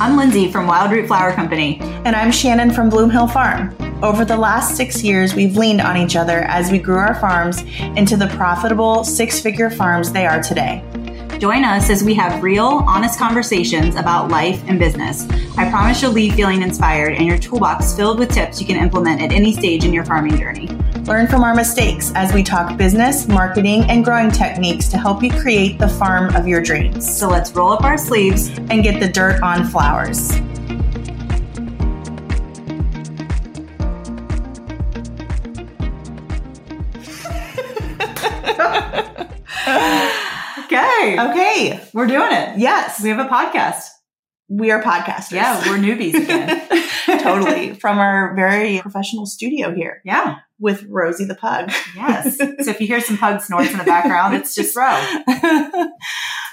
[0.00, 1.78] I'm Lyndsay from Wildroot Flower Company.
[1.80, 3.76] And I'm Shannon from Bloom Hill Farm.
[4.02, 7.62] Over the last six years, we've leaned on each other as we grew our farms
[7.96, 10.84] into the profitable six figure farms they are today.
[11.38, 15.28] Join us as we have real, honest conversations about life and business.
[15.56, 19.22] I promise you'll leave feeling inspired and your toolbox filled with tips you can implement
[19.22, 20.68] at any stage in your farming journey.
[21.08, 25.30] Learn from our mistakes as we talk business, marketing, and growing techniques to help you
[25.30, 27.18] create the farm of your dreams.
[27.18, 30.32] So let's roll up our sleeves and get the dirt on flowers.
[40.70, 41.18] Okay.
[41.18, 41.80] Okay.
[41.94, 42.58] We're doing it.
[42.58, 43.02] Yes.
[43.02, 43.84] We have a podcast.
[44.48, 45.32] We are podcasters.
[45.32, 46.68] Yeah, we're newbies again.
[47.22, 47.74] totally.
[47.80, 50.02] From our very professional studio here.
[50.04, 50.36] Yeah.
[50.60, 51.70] With Rosie the pug.
[51.94, 52.36] Yes.
[52.38, 54.86] so if you hear some pug snorts in the background, it's just Ro.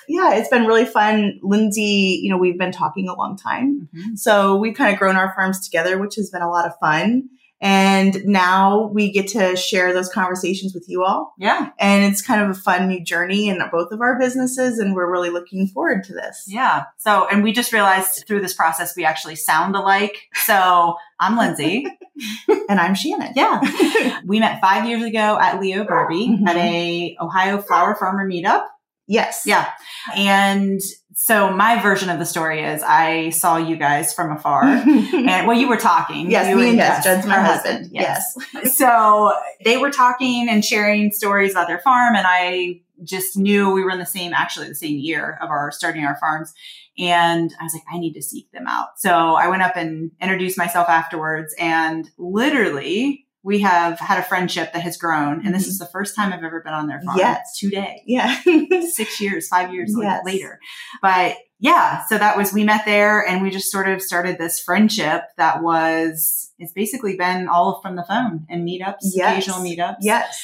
[0.07, 1.39] yeah, it's been really fun.
[1.43, 3.89] Lyndsay, you know, we've been talking a long time.
[3.95, 4.15] Mm-hmm.
[4.15, 7.29] So we've kind of grown our farms together, which has been a lot of fun.
[7.61, 11.33] And now we get to share those conversations with you all.
[11.39, 11.71] Yeah.
[11.79, 14.77] And it's kind of a fun new journey in both of our businesses.
[14.77, 16.45] And we're really looking forward to this.
[16.47, 16.83] Yeah.
[16.97, 20.17] So, and we just realized through this process, we actually sound alike.
[20.33, 21.85] So I'm Lyndsay.
[22.69, 23.33] and I'm Shannon.
[23.35, 24.19] Yeah.
[24.25, 26.47] we met five years ago at Leo Burby mm-hmm.
[26.47, 28.65] at a Ohio flower farmer meetup.
[29.07, 29.43] Yes.
[29.45, 29.69] Yeah.
[30.15, 30.81] And
[31.15, 35.57] so my version of the story is I saw you guys from afar and well,
[35.57, 36.29] you were talking.
[36.29, 37.77] Yes, you me and yes, Judd's my husband.
[37.77, 37.95] husband.
[37.95, 38.37] Yes.
[38.53, 38.77] yes.
[38.77, 43.83] so they were talking and sharing stories about their farm and I just knew we
[43.83, 46.53] were in the same, actually the same year of our starting our farms.
[46.97, 48.97] And I was like, I need to seek them out.
[48.99, 54.73] So I went up and introduced myself afterwards and literally we have had a friendship
[54.73, 55.45] that has grown.
[55.45, 55.69] And this mm-hmm.
[55.69, 57.19] is the first time I've ever been on their farm.
[57.19, 57.55] Yes.
[57.59, 58.01] Today.
[58.07, 58.41] Yeah.
[58.89, 60.25] Six years, five years yes.
[60.25, 60.59] later.
[60.99, 64.59] But yeah, so that was, we met there and we just sort of started this
[64.59, 69.31] friendship that was, it's basically been all from the phone and meetups, yes.
[69.31, 69.97] occasional meetups.
[70.01, 70.43] Yes.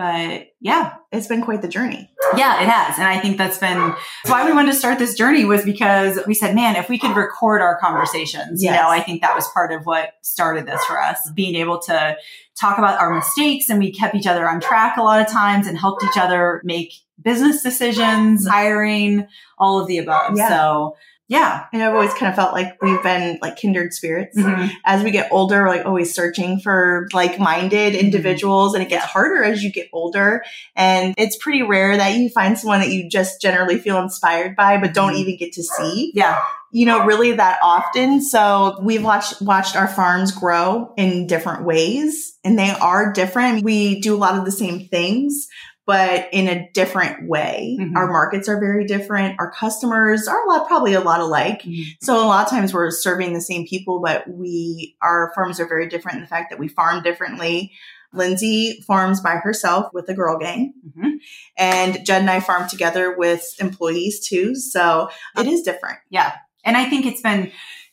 [0.00, 2.08] But yeah, it's been quite the journey.
[2.34, 2.96] Yeah, it has.
[2.96, 3.94] And I think that's been
[4.24, 7.14] why we wanted to start this journey was because we said, man, if we could
[7.14, 8.70] record our conversations, yes.
[8.70, 11.80] you know, I think that was part of what started this for us, being able
[11.80, 12.16] to
[12.58, 15.66] talk about our mistakes and we kept each other on track a lot of times
[15.66, 19.28] and helped each other make business decisions, hiring,
[19.58, 20.32] all of the above.
[20.34, 20.48] Yeah.
[20.48, 20.96] So
[21.30, 21.66] yeah.
[21.72, 24.36] And I've always kind of felt like we've been like kindred spirits.
[24.36, 24.66] Mm-hmm.
[24.84, 28.04] As we get older, we're like always searching for like minded mm-hmm.
[28.04, 30.42] individuals and it gets harder as you get older.
[30.74, 34.78] And it's pretty rare that you find someone that you just generally feel inspired by,
[34.78, 35.20] but don't mm-hmm.
[35.20, 36.10] even get to see.
[36.16, 36.42] Yeah.
[36.72, 38.20] You know, really that often.
[38.20, 43.62] So we've watched, watched our farms grow in different ways and they are different.
[43.62, 45.46] We do a lot of the same things,
[45.90, 47.76] but in a different way.
[47.80, 47.96] Mm-hmm.
[47.96, 49.40] Our markets are very different.
[49.40, 51.62] Our customers are a lot, probably a lot alike.
[51.62, 51.82] Mm-hmm.
[52.00, 55.66] So a lot of times we're serving the same people, but we, our farms are
[55.66, 57.72] very different in the fact that we farm differently.
[58.14, 60.74] Lyndsay farms by herself with a girl gang.
[60.90, 61.10] Mm-hmm.
[61.56, 64.54] And Judd and I farm together with employees too.
[64.54, 65.98] So it is different.
[66.08, 66.34] Yeah.
[66.64, 67.50] And I think it's been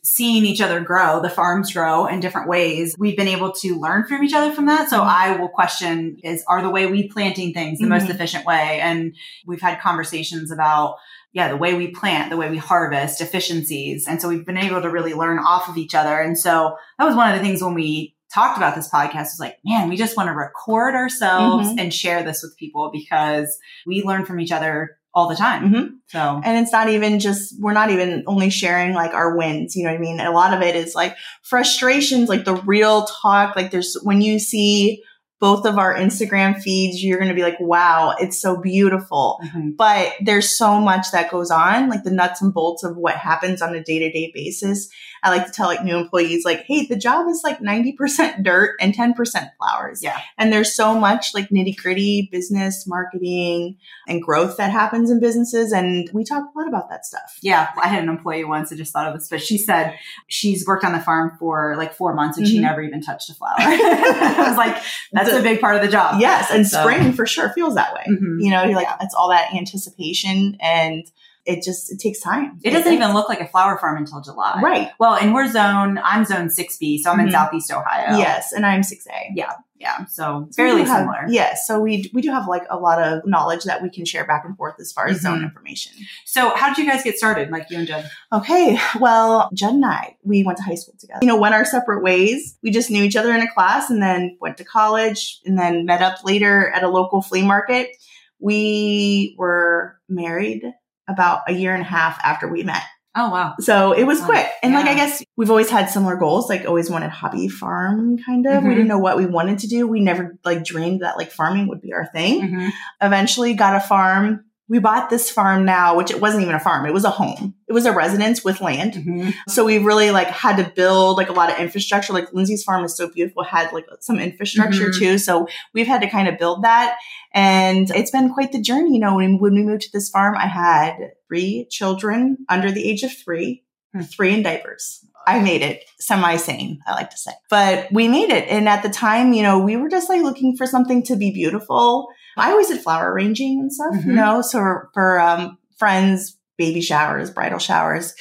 [0.07, 4.05] seeing each other grow, the farms grow in different ways, we've been able to learn
[4.05, 4.89] from each other from that.
[4.89, 5.09] So mm-hmm.
[5.09, 7.93] I will question is, are the way we planting things the mm-hmm.
[7.93, 8.79] most efficient way?
[8.81, 10.95] And we've had conversations about,
[11.33, 14.07] yeah, the way we plant, the way we harvest, efficiencies.
[14.07, 16.19] And so we've been able to really learn off of each other.
[16.21, 19.39] And so that was one of the things when we talked about this podcast was
[19.41, 21.79] like, man, we just want to record ourselves mm-hmm.
[21.79, 25.73] and share this with people because we learn from each other all the time.
[25.73, 25.93] Mm-hmm.
[26.09, 29.75] So, and it's not even just, we're not even only sharing like our wins.
[29.75, 30.19] You know what I mean?
[30.19, 33.55] A lot of it is like frustrations, like the real talk.
[33.55, 35.01] Like there's, when you see
[35.39, 39.39] both of our Instagram feeds, you're going to be like, wow, it's so beautiful.
[39.43, 39.71] Mm-hmm.
[39.71, 43.63] But there's so much that goes on, like the nuts and bolts of what happens
[43.63, 44.87] on a day to day basis.
[45.27, 48.77] I like to tell like new employees, like, hey, the job is like 90% dirt
[48.79, 50.01] and 10% flowers.
[50.01, 50.19] Yeah.
[50.37, 53.77] And there's so much like nitty gritty business, marketing,
[54.07, 55.73] and growth that happens in businesses.
[55.73, 57.37] And we talk a lot about that stuff.
[57.41, 57.69] Yeah.
[57.81, 59.97] I had an employee once, I just thought of this, but she said
[60.27, 62.55] she's worked on the farm for like four months and mm-hmm.
[62.55, 63.55] she never even touched a flower.
[63.57, 64.81] I was like,
[65.11, 66.21] that's the, a big part of the job.
[66.21, 66.49] Yes.
[66.51, 66.81] And so.
[66.81, 68.05] spring for sure feels that way.
[68.09, 68.39] Mm-hmm.
[68.39, 68.97] You know, you're like, yeah.
[69.01, 71.03] it's all that anticipation and
[71.47, 72.59] it just it takes time.
[72.61, 74.59] It doesn't even look like a flower farm until July.
[74.61, 74.91] Right.
[74.99, 77.27] Well, and we're zone I'm zone 6B, so I'm mm-hmm.
[77.27, 78.17] in Southeast Ohio.
[78.17, 79.31] Yes, and I'm 6A.
[79.33, 79.53] Yeah.
[79.79, 80.05] Yeah.
[80.05, 81.25] So, it's fairly have, similar.
[81.29, 81.67] Yes.
[81.67, 84.43] So we we do have like a lot of knowledge that we can share back
[84.43, 85.35] and forth as far as mm-hmm.
[85.35, 85.93] zone information.
[86.25, 88.09] So how did you guys get started, like you and Judd?
[88.33, 88.77] Okay.
[88.99, 91.19] Well, Judd and I, we went to high school together.
[91.21, 92.57] You know, went our separate ways.
[92.63, 95.85] We just knew each other in a class and then went to college and then
[95.85, 97.91] met up later at a local flea market.
[98.39, 100.63] We were married
[101.07, 102.83] about a year and a half after we met.
[103.15, 103.55] Oh wow.
[103.59, 104.45] So it was Oh, quick.
[104.61, 108.45] And like, I guess we've always had similar goals, like always wanted hobby farm kind
[108.45, 108.61] of.
[108.63, 108.73] We Mhm.
[108.75, 109.87] didn't know what we wanted to do.
[109.87, 112.41] We never like dreamed that like farming would be our thing.
[112.41, 112.71] Mhm.
[113.01, 114.43] Eventually got a farm.
[114.69, 116.85] We bought this farm now, which it wasn't even a farm.
[116.85, 117.55] It was a home.
[117.69, 118.93] It was a residence with land.
[118.95, 119.33] Mhm.
[119.47, 122.11] So we really like had to build like a lot of infrastructure.
[122.11, 124.99] Like Lyndsay's farm is so beautiful, had like some infrastructure Mhm.
[124.99, 125.17] too.
[125.17, 126.97] So we've had to kind of build that.
[127.33, 128.93] And it's been quite the journey.
[128.95, 130.95] You know, when, when we moved to this farm, I had
[131.27, 134.01] three children under the age of three, Hmm.
[134.01, 134.99] three in diapers.
[135.25, 137.31] I made it semi sane, I like to say.
[137.49, 138.47] But we made it.
[138.49, 141.31] And at the time, you know, we were just like looking for something to be
[141.31, 142.07] beautiful.
[142.37, 144.15] I always did flower arranging and stuff, you Mhm.
[144.15, 144.59] know, so
[144.93, 148.13] for, um, friends, baby showers, bridal showers.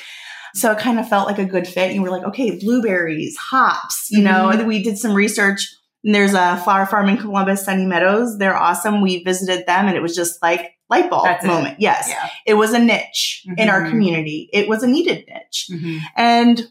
[0.54, 1.92] So it kind of felt like a good fit.
[1.94, 4.58] You were like, okay, blueberries, hops, you know, Mhm.
[4.60, 5.68] and we did some research.
[6.04, 8.38] And there's a flower farm in Columbus, Sunny Meadows.
[8.38, 9.00] They're awesome.
[9.02, 11.48] We visited them and it was just like light bulb That's it.
[11.48, 11.80] moment.
[11.80, 12.06] Yes.
[12.08, 12.28] Yeah.
[12.46, 13.90] It was a niche in our Mhm.
[13.90, 14.48] community.
[14.52, 15.66] It was a needed niche.
[15.70, 15.98] Mhm.
[16.16, 16.62] And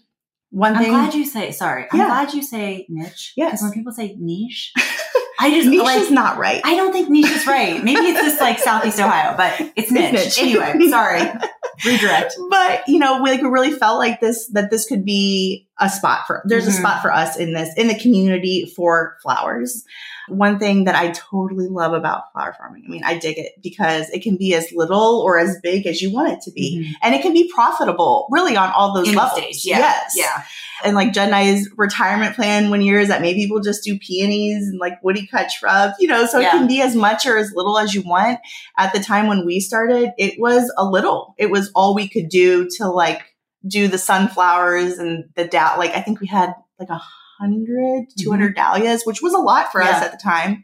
[0.52, 1.86] one thing I'm glad you say sorry.
[1.92, 2.08] I'm Yeah.
[2.08, 3.34] glad you say niche.
[3.36, 3.52] Yes.
[3.52, 4.72] Because when people say niche,
[5.40, 6.62] I just niche like not right.
[6.64, 7.84] I don't think niche is right.
[7.84, 10.14] Maybe it's just like Southeast Ohio, but it's niche.
[10.14, 10.40] niche.
[10.40, 11.22] Anyway, sorry.
[11.86, 12.36] Redirect.
[12.50, 15.90] but you know, we like we really felt like this that this could be a
[15.90, 16.80] spot for there's a Mhm.
[16.80, 19.84] spot for us in this in the community for flowers.
[20.28, 24.10] One thing that I totally love about flower farming, I mean, I dig it because
[24.10, 26.96] it can be as little or as big as you want it to be.
[27.04, 29.40] And it can be profitable really on all those In levels.
[29.40, 29.78] stage, yeah.
[29.80, 30.14] Yes.
[30.16, 30.42] Yeah.
[30.84, 34.00] And like Jen and I's retirement plan one year is that maybe we'll just do
[34.00, 36.48] peonies and like woody cut shrubs, you know, so Yeah.
[36.48, 38.40] it can be as much or as little as you want.
[38.80, 41.36] At the time when we started, it was a little.
[41.38, 43.22] It was all we could do to like
[43.68, 47.02] do the sunflowers and the da- like I think we had like a
[47.40, 50.04] hundred, two hundred dahlias, which was a lot for us Mm-hmm.
[50.04, 50.64] At the time.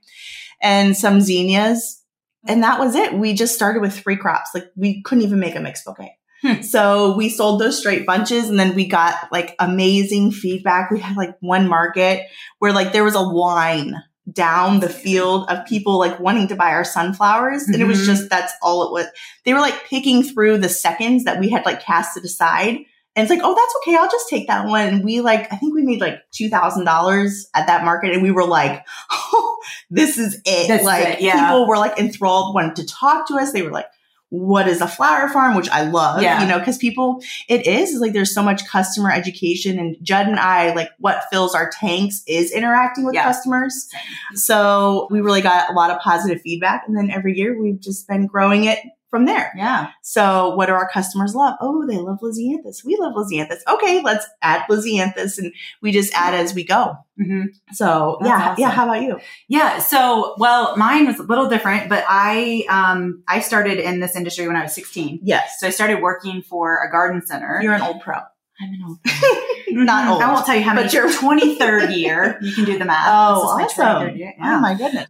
[0.62, 2.04] And some zinnias.
[2.48, 3.14] And that was it.
[3.14, 4.52] We just started with three crops.
[4.54, 6.14] Like we couldn't even make a mixed bouquet.
[6.44, 6.62] Hmm.
[6.64, 10.90] So we sold those straight bunches and then we got like amazing feedback.
[10.90, 12.26] We had like one market
[12.60, 13.96] where like there was a line
[14.32, 17.64] down the field of people like wanting to buy our sunflowers.
[17.68, 18.06] And it was Mhm.
[18.06, 19.06] just, that's all it was.
[19.46, 22.78] They were like picking through the seconds that we had like casted aside.
[23.16, 23.98] And it's like, oh, that's okay.
[23.98, 24.88] I'll just take that one.
[24.88, 28.14] And we like, I think we made like $2,000 at that market.
[28.14, 29.58] And we were like, oh,
[29.90, 30.68] this is it.
[30.70, 31.50] This is like it, yeah.
[31.50, 33.52] people were like enthralled, wanted to talk to us.
[33.52, 33.88] They were like,
[34.30, 35.58] what is a flower farm?
[35.58, 36.42] Which I love, Yeah.
[36.42, 40.40] you know, because people, it is like there's so much customer education and Judd and
[40.40, 43.24] I, like what fills our tanks is interacting with Yeah.
[43.24, 43.90] customers.
[44.36, 46.84] So we really got a lot of positive feedback.
[46.88, 48.80] And then every year we've just been growing it
[49.12, 49.52] from there.
[49.56, 49.90] Yeah.
[50.02, 51.56] So what do our customers love?
[51.62, 52.84] Oh, they love Lisianthus.
[52.84, 53.60] We love Lisianthus.
[53.72, 56.96] Okay, let's add Lisianthus and we just add as we go.
[57.18, 57.44] hmm
[57.74, 58.62] So That's yeah, awesome.
[58.62, 58.70] yeah.
[58.72, 59.20] How about you?
[59.50, 59.78] Yeah.
[59.80, 64.48] So, well, mine was a little different, but I, um, I started in this industry
[64.48, 65.20] when I was 16.
[65.22, 65.60] Yes.
[65.60, 67.60] So I started working for a garden center.
[67.62, 68.16] You're an old pro.
[68.16, 69.00] I'm an old.
[69.04, 69.84] Pro.
[69.84, 70.22] Not old.
[70.22, 70.88] I won't tell you how but many.
[70.88, 72.38] But your 23rd year.
[72.42, 73.06] You can do the math.
[73.08, 74.08] Oh, This is my awesome.
[74.10, 74.34] 23rd year.
[74.38, 74.58] Yeah.
[74.58, 75.08] Oh my goodness.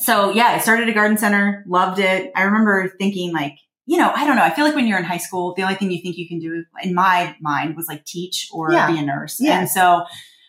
[0.00, 2.32] So yeah, I started a garden center, loved it.
[2.34, 3.56] I remember thinking like,
[3.86, 4.42] you know, I don't know.
[4.44, 6.38] I feel like when you're in high school, the only thing you think you can
[6.38, 8.90] do in my mind was like teach or Yeah.
[8.90, 9.38] be a nurse.
[9.40, 9.58] Yeah.
[9.60, 10.04] And so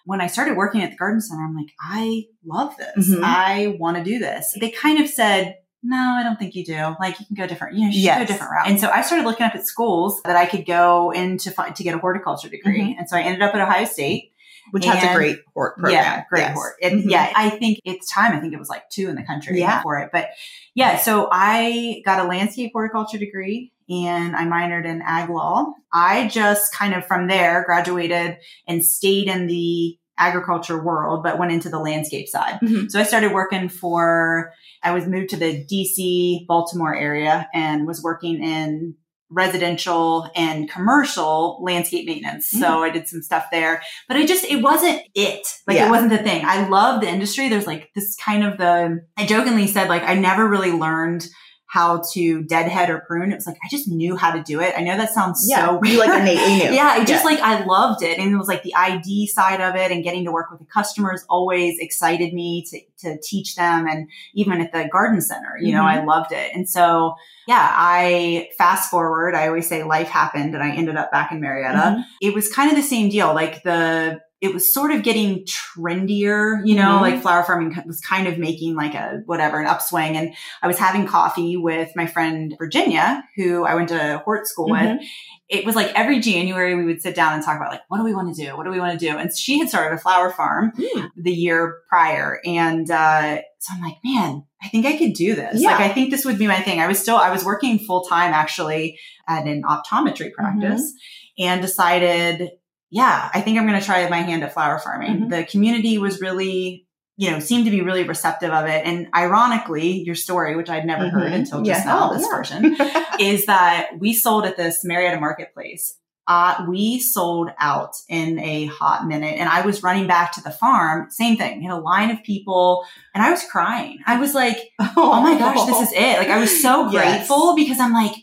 [0.05, 3.09] when I started working at the garden center, I'm like, I love this.
[3.09, 3.21] Mhm.
[3.23, 4.55] I want to do this.
[4.59, 6.95] They kind of said, no, I don't think you do.
[6.99, 8.67] Like you can go different, you know, you should go a different route.
[8.67, 11.75] And so I started looking up at schools that I could go in to find,
[11.75, 12.93] to get a horticulture degree.
[12.93, 12.99] Mhm.
[12.99, 14.30] And so I ended up at Ohio State.
[14.71, 15.93] Which has a great hort program.
[16.03, 16.53] Yeah, great Yes.
[16.55, 16.73] hort.
[16.81, 17.03] It, Mhm.
[17.09, 18.33] Yeah, I think it's time.
[18.33, 19.81] I think it was like two in the country Yeah.
[19.81, 20.09] for it.
[20.11, 20.29] But
[20.75, 25.73] yeah, so I got a landscape horticulture degree and I minored in ag law.
[25.93, 28.37] I just kind of from there graduated
[28.67, 32.59] and stayed in the agriculture world, but went into the landscape side.
[32.61, 32.91] Mhm.
[32.91, 34.51] So I started working for,
[34.83, 38.95] I was moved to the DC, Baltimore area and was working in
[39.31, 42.49] residential and commercial landscape maintenance.
[42.49, 42.81] So mm.
[42.81, 45.47] I did some stuff there, but I just, it wasn't it.
[45.67, 45.87] Like Yeah.
[45.87, 46.43] it wasn't the thing.
[46.45, 47.49] I love the industry.
[47.49, 51.27] There's like this kind of the, I jokingly said, like, I never really learned
[51.71, 53.31] how to deadhead or prune.
[53.31, 54.73] It was like, I just knew how to do it.
[54.77, 55.67] I know that sounds Yeah.
[55.67, 55.99] so you weird.
[56.09, 56.75] like innately knew.
[56.75, 57.31] Yeah, I just Yeah.
[57.31, 60.25] like I loved it, and it was like the ID side of it, and getting
[60.25, 64.73] to work with the customers always excited me to to teach them, and even at
[64.73, 65.85] the garden center, you know, Mhm.
[66.01, 67.15] I loved it, and so
[67.47, 69.33] yeah, I fast forward.
[69.33, 71.77] I always say life happened, and I ended up back in Marietta.
[71.77, 72.03] Mhm.
[72.21, 76.61] It was kind of the same deal, like the it was sort of getting trendier,
[76.65, 77.01] you know, Mhm.
[77.01, 80.17] like flower farming was kind of making like a whatever, an upswing.
[80.17, 80.33] And
[80.63, 84.95] I was having coffee with my friend Virginia, who I went to Hort school Mhm.
[84.97, 85.07] with.
[85.47, 88.03] It was like every January we would sit down and talk about like, what do
[88.03, 88.55] we want to do?
[88.57, 89.17] What do we want to do?
[89.17, 91.05] And she had started a flower farm Hmm.
[91.15, 92.39] the year prior.
[92.45, 95.61] And uh, so I'm like, man, I think I could do this.
[95.61, 95.71] Yeah.
[95.71, 96.79] Like, I think this would be my thing.
[96.79, 100.93] I was still, I was working full time actually at an optometry practice
[101.37, 102.49] and decided,
[102.91, 105.21] yeah, I think I'm going to try my hand at flower farming.
[105.21, 105.29] Mhm.
[105.29, 106.85] The community was really,
[107.17, 108.85] you know, seemed to be really receptive of it.
[108.85, 111.35] And ironically, your story, which I'd never heard Mhm.
[111.35, 111.91] until just Yeah.
[111.91, 112.35] now, Oh, this yeah.
[112.37, 112.77] version,
[113.19, 115.95] is that we sold at this Marietta marketplace.
[116.27, 120.51] Uh, we sold out in a hot minute and I was running back to the
[120.51, 121.07] farm.
[121.09, 121.57] Same thing.
[121.59, 123.97] We had a line of people and I was crying.
[124.05, 124.57] I was like,
[124.97, 126.19] oh my gosh, this is it.
[126.19, 127.03] Like I was so Yes.
[127.03, 128.13] grateful because I'm like,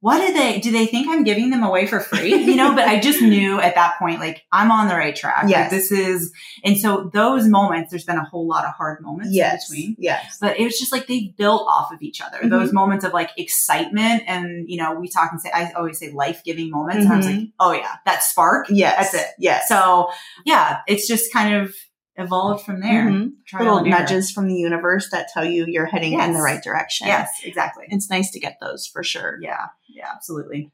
[0.00, 2.34] what do they, do they think I'm giving them away for free?
[2.34, 5.44] You know, but I just knew at that point, like I'm on the right track.
[5.44, 5.70] Like, Yes.
[5.70, 6.32] this is,
[6.64, 9.70] and so those moments, there's been a whole lot of hard moments yes.
[9.70, 9.96] in between.
[9.98, 10.38] Yes.
[10.40, 12.38] But it was just like they built off of each other.
[12.38, 12.50] Mhm.
[12.50, 16.12] Those moments of like excitement and, you know, we talk and say, I always say
[16.12, 17.04] life giving moments.
[17.04, 18.66] And I was like, oh yeah, that spark.
[18.68, 19.12] Yes.
[19.12, 19.30] That's it.
[19.38, 19.68] Yes.
[19.68, 20.10] So
[20.44, 21.74] yeah, it's just kind of
[22.18, 23.04] evolved from there.
[23.06, 23.32] Mhm.
[23.46, 27.06] Trial little nudges from the universe that tell you you're heading in the right direction.
[27.06, 27.86] Yes, exactly.
[27.88, 29.38] It's nice to get those for sure.
[29.40, 30.70] Yeah, yeah, absolutely.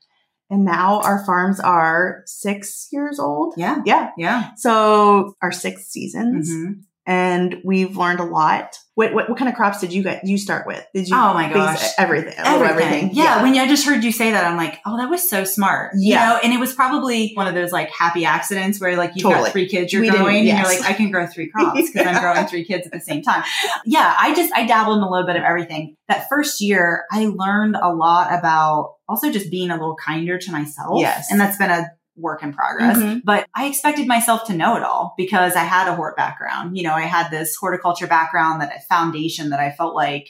[0.51, 3.55] And now our farms are six years old.
[3.57, 4.11] Yeah, Yeah.
[4.19, 4.51] yeah.
[4.57, 6.83] So our six seasons Mhm.
[7.07, 8.77] And we've learned a lot.
[8.95, 10.87] What, what, what kind of crops did you get, you start with?
[10.95, 11.17] Did you?
[11.17, 11.83] Oh my gosh.
[11.99, 12.35] Everything.
[12.37, 13.11] little Everything.
[13.15, 15.93] Yeah, when I just heard you say that, I'm like, oh, that was so smart.
[15.97, 16.29] You Yeah.
[16.29, 19.45] know, and it was probably one of those like happy accidents where like you've Totally.
[19.45, 22.07] got three kids you're We growing and you're like, I can grow three crops because
[22.07, 23.43] I'm growing three kids at the same time.
[23.87, 25.97] Yeah, I just, I dabbled in a little bit of everything.
[26.09, 30.53] That first year, I learned a lot about also just being a little kinder to
[30.53, 31.01] myself.
[31.01, 31.29] Yes.
[31.31, 32.99] And that's been a work in progress.
[32.99, 33.23] Mhm.
[33.25, 36.77] But I expected myself to know it all because I had a hort background.
[36.77, 40.29] You know, I had this horticulture background that a foundation that I felt like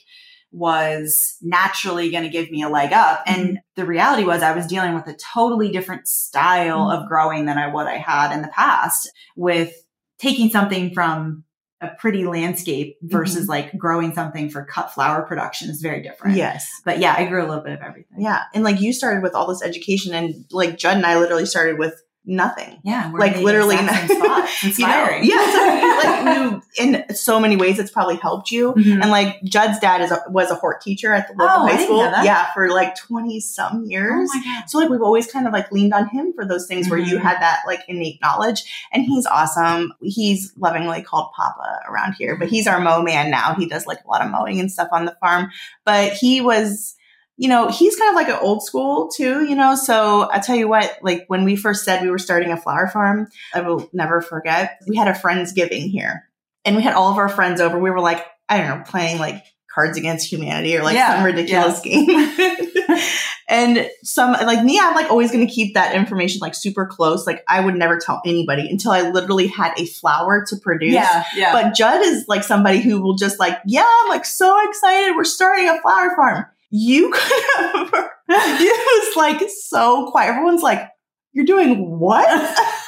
[0.52, 3.22] was naturally going to give me a leg up.
[3.26, 6.98] And the reality was I was dealing with a totally different style Mhm.
[7.02, 9.72] of growing than I what I had in the past with
[10.18, 11.44] taking something from
[11.82, 13.50] a pretty landscape versus mm-hmm.
[13.50, 16.36] like growing something for cut flower production is very different.
[16.36, 16.70] Yes.
[16.84, 18.22] But yeah, I grew a little bit of everything.
[18.22, 18.44] Yeah.
[18.54, 21.78] And like you started with all this education and like Judd and I literally started
[21.78, 22.78] with nothing.
[22.84, 23.10] Yeah.
[23.14, 24.48] Like literally exact same spot.
[24.62, 25.18] It's You know?
[25.22, 25.52] Yeah.
[25.52, 26.36] So, like
[26.78, 28.72] you, in so many ways, it's probably helped you.
[28.74, 29.02] Mhm.
[29.02, 31.82] And like Judd's dad is a, was a hort teacher at the local Oh, high
[31.84, 31.98] school.
[31.98, 34.30] Yeah, for like twenty some years.
[34.34, 36.98] Oh so like we've always kind of like leaned on him for those things where
[36.98, 37.22] you Mhm.
[37.22, 38.62] had that like innate knowledge.
[38.92, 39.92] And he's awesome.
[40.00, 43.54] He's lovingly called Papa around here, but he's our mow man now.
[43.54, 45.50] He does like a lot of mowing and stuff on the farm.
[45.84, 46.94] But he was
[47.36, 49.74] you know, he's kind of like an old school too, you know.
[49.74, 52.88] So I tell you what, like when we first said we were starting a flower
[52.88, 54.78] farm, I will never forget.
[54.86, 56.28] We had a friendsgiving here,
[56.64, 57.78] and we had all of our friends over.
[57.78, 61.24] We were like, I don't know, playing like Cards Against Humanity or like Yeah, some
[61.24, 62.08] ridiculous game.
[63.48, 67.26] and some like me, I'm like always going to keep that information like super close.
[67.26, 70.94] Like I would never tell anybody until I literally had a flower to produce.
[70.94, 71.24] Yeah.
[71.34, 71.52] Yeah.
[71.52, 75.16] But Judd is like somebody who will just like, yeah, I'm like so excited.
[75.16, 76.46] We're starting a flower farm.
[76.72, 77.92] You could have,
[78.28, 80.30] it was like so quiet.
[80.30, 80.88] Everyone's like,
[81.32, 82.58] you're doing what?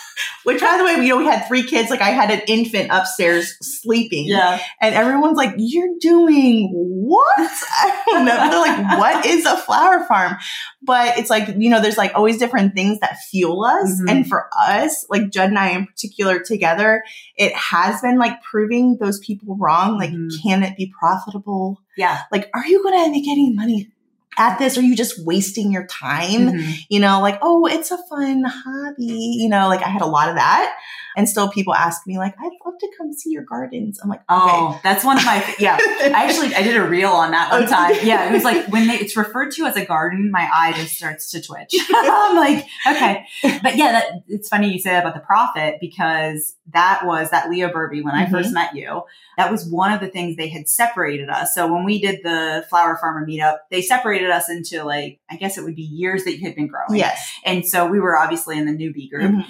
[0.44, 1.90] Which, by the way, you know, we had three kids.
[1.90, 4.60] Like, I had an infant upstairs sleeping, yeah.
[4.80, 8.36] and everyone's like, "You're doing what?" I don't know.
[8.36, 10.36] They're like, "What is a flower farm?"
[10.82, 14.10] But it's like you know, there's like always different things that fuel us, Mhm.
[14.10, 17.02] and for us, like Judd and I in particular, together,
[17.36, 19.96] it has been like proving those people wrong.
[19.98, 20.28] Like, Mhm.
[20.42, 21.80] can it be profitable?
[21.96, 22.18] Yeah.
[22.32, 23.88] Like, are you going to make any money?
[24.36, 26.52] At this, are you just wasting your time?
[26.52, 26.78] Mhm.
[26.88, 29.36] you know, like, oh, it's a fun hobby.
[29.38, 30.74] You know, like I had a lot of that.
[31.16, 34.00] And still people ask me, like, I'd love to come see your gardens.
[34.02, 34.26] I'm like, okay.
[34.30, 35.78] Oh, that's one of my, yeah.
[35.80, 37.94] I actually, I did a reel on that one time.
[38.02, 38.28] Yeah.
[38.28, 41.30] It was like when they, it's referred to as a garden, my eye just starts
[41.30, 41.72] to twitch.
[41.94, 43.24] I'm like, okay.
[43.62, 47.48] But yeah, that, it's funny you say that about the profit because that was that
[47.48, 48.32] Leo Burby when I Mhm.
[48.32, 49.02] first met you.
[49.36, 51.54] That was one of the things they had separated us.
[51.54, 55.56] So when we did the flower farmer meetup, they separated us into like, I guess
[55.58, 56.98] it would be years that you had been growing.
[56.98, 57.32] yes.
[57.44, 59.32] And so we were obviously in the newbie group.
[59.32, 59.44] Mhm.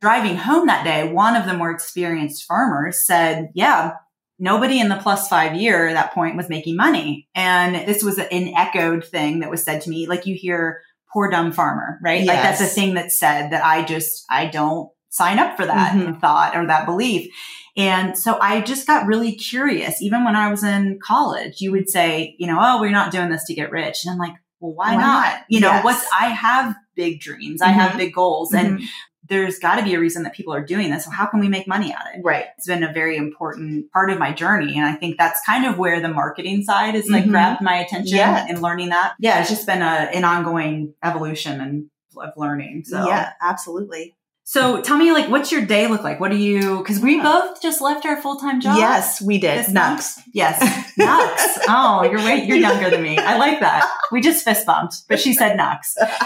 [0.00, 3.94] driving home that day, one of the more experienced farmers said, yeah,
[4.38, 7.26] nobody in the plus five year at that point was making money.
[7.34, 10.06] And this was an echoed thing that was said to me.
[10.06, 10.82] Like you hear
[11.12, 12.24] poor dumb farmer, right?
[12.24, 15.94] Like that's a thing that's said that I just, I don't sign up for that
[15.96, 16.20] Mhm.
[16.20, 17.32] thought or that belief.
[17.78, 20.02] And so I just got really curious.
[20.02, 23.30] Even when I was in college, you would say, you know, oh, we're not doing
[23.30, 24.04] this to get rich.
[24.04, 25.02] And I'm like, well, why, Why not?
[25.34, 25.40] not?
[25.48, 25.84] You know, Yes.
[25.84, 27.62] what's, I have big dreams.
[27.62, 27.96] I have Mhm.
[27.98, 28.52] big goals.
[28.52, 28.84] And Mhm.
[29.28, 31.04] there's got to be a reason that people are doing this.
[31.04, 32.22] So how can we make money at it?
[32.24, 32.46] Right.
[32.56, 34.76] It's been a very important part of my journey.
[34.76, 37.30] And I think that's kind of where the marketing side has like Mhm.
[37.30, 38.44] grabbed my attention Yeah.
[38.48, 39.12] and learning that.
[39.20, 41.84] Yeah, it's just been a, an ongoing evolution and
[42.16, 42.82] of learning.
[42.84, 44.16] So Yeah, absolutely.
[44.50, 46.20] So tell me, like, what's your day look like?
[46.20, 46.78] What do you?
[46.78, 47.22] Because we Yeah.
[47.22, 48.78] both just left our full time job.
[48.78, 49.68] Yes, we did.
[49.68, 49.98] Nux.
[50.32, 50.58] Yes,
[50.96, 51.58] Nux.
[51.68, 53.18] Oh, you're way you're younger than me.
[53.18, 53.86] I like that.
[54.10, 55.80] We just fist bumped, but she said Nux.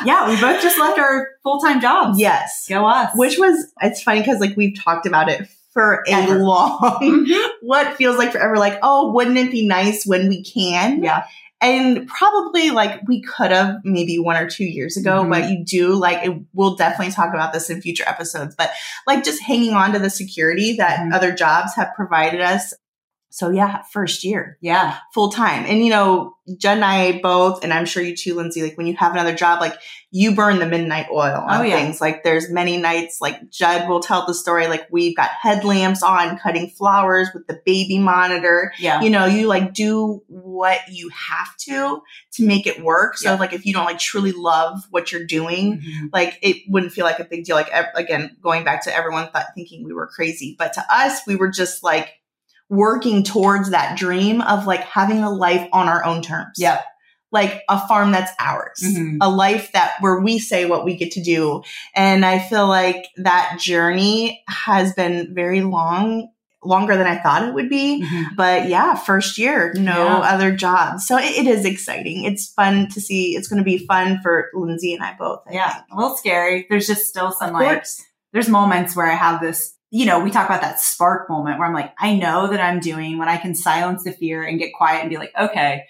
[0.04, 2.20] Yeah, we both just left our full time jobs.
[2.20, 2.66] Yes.
[2.68, 3.10] go us.
[3.16, 6.38] Which was, it's funny because like we've talked about it for a Ever.
[6.38, 7.48] long, Mhm.
[7.62, 8.56] what feels like forever.
[8.56, 11.02] Like, oh, wouldn't it be nice when we can?
[11.02, 11.24] Yeah.
[11.62, 15.30] And probably like we could have maybe one or two years ago, Mhm.
[15.30, 18.72] but you do like, it, we'll definitely talk about this in future episodes, but
[19.06, 21.14] like just hanging on to the security that Mhm.
[21.14, 22.74] other jobs have provided us.
[23.32, 24.98] So yeah, first year Yeah.
[25.14, 25.64] full time.
[25.66, 28.86] And you know, Judd and I both, and I'm sure you too, Lyndsay, like when
[28.88, 29.74] you have another job, like
[30.10, 31.76] you burn the midnight oil on Oh, yeah.
[31.76, 32.00] things.
[32.00, 36.36] Like there's many nights, like Judd will tell the story, like we've got headlamps on,
[36.38, 38.72] cutting flowers with the baby monitor.
[38.78, 39.00] Yeah.
[39.00, 43.16] You know, you like do what you have to to make it work.
[43.16, 43.38] So Yeah.
[43.38, 46.08] like if you don't like truly love what you're doing, Mhm.
[46.12, 47.56] like it wouldn't feel like a big deal.
[47.56, 51.36] Like again, going back to everyone thought, thinking we were crazy, but to us, we
[51.36, 52.10] were just like
[52.72, 56.56] working towards that dream of like having a life on our own terms.
[56.56, 56.80] Yeah.
[57.30, 59.18] Like a farm that's ours, Mhm.
[59.20, 61.62] a life that where we say what we get to do.
[61.94, 66.28] And I feel like that journey has been very long,
[66.64, 68.02] longer than I thought it would be.
[68.04, 68.24] Mhm.
[68.36, 70.16] But yeah, first year, no Yeah.
[70.18, 71.06] other jobs.
[71.06, 72.24] So it, it is exciting.
[72.24, 73.36] It's fun to see.
[73.36, 75.40] It's going to be fun for Lyndsay and I both.
[75.46, 75.72] I Yeah.
[75.74, 75.84] think.
[75.92, 76.66] A little scary.
[76.70, 77.84] There's just still some like
[78.32, 81.68] there's moments where I have this, you know, we talk about that spark moment where
[81.68, 84.72] I'm like, I know that I'm doing when I can silence the fear and get
[84.72, 85.84] quiet and be like, okay,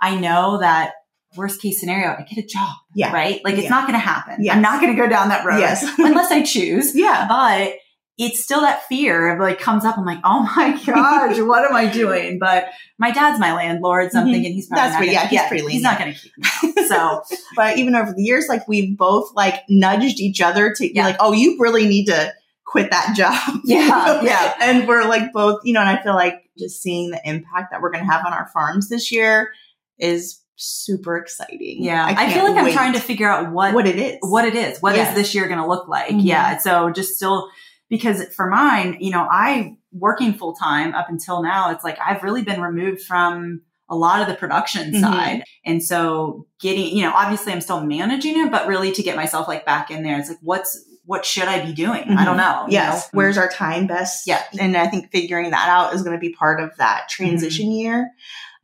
[0.00, 0.92] I know that
[1.36, 3.12] worst case scenario, I get a job, Yeah.
[3.12, 3.40] right?
[3.44, 3.70] Like it's Yeah.
[3.70, 4.36] not going to happen.
[4.44, 4.54] Yes.
[4.54, 5.82] I'm not going to go down that road Yes.
[5.98, 6.94] unless I choose.
[6.94, 7.26] Yeah.
[7.28, 7.72] But
[8.18, 9.96] it's still that fear of like comes up.
[9.98, 12.38] I'm like, oh my gosh, what am I doing?
[12.38, 14.32] But my dad's my landlord, so I'm Mhm.
[14.32, 16.32] thinking he's probably That's not pretty- gonna, yeah, he's pretty He's not going to keep
[16.36, 16.86] me.
[16.88, 17.22] So
[17.56, 21.16] But even over the years, like we've both like nudged each other to be like,
[21.20, 22.32] oh, you really need to
[22.66, 23.60] quit that job.
[23.64, 24.54] Yeah, yeah.
[24.60, 27.80] And we're like both, you know, and I feel like just seeing the impact that
[27.80, 29.50] we're going to have on our farms this year
[29.98, 31.78] is super exciting.
[31.84, 34.16] yeah, I, can't feel like I'm trying to figure out what what it is.
[34.22, 34.78] what it is.
[34.80, 35.14] What is Yes.
[35.14, 36.10] this year going to look like?
[36.10, 36.20] Mhm.
[36.24, 36.58] Yeah.
[36.58, 37.50] So just still,
[37.90, 42.22] because for mine, you know, I working full time up until now, it's like I've
[42.22, 45.00] really been removed from a lot of the production Mhm.
[45.00, 45.42] side.
[45.64, 49.46] And so getting, you know, obviously I'm still managing it, but really to get myself
[49.46, 52.02] like back in there, it's like, what's, what should I be doing?
[52.10, 52.64] I don't know.
[52.66, 53.04] you Yes.
[53.12, 53.18] know?
[53.18, 54.26] Where's our time best?
[54.26, 54.42] Yeah.
[54.58, 57.72] And I think figuring that out is going to be part of that transition Mm-hmm.
[57.72, 58.10] year.